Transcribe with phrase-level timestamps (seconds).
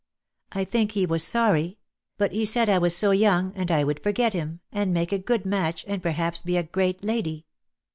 [0.51, 1.77] I think he was sorry—
[2.17, 5.19] but he said I was so young, and I would forget him, and make a
[5.19, 7.45] good match, and perhaps be a great lady."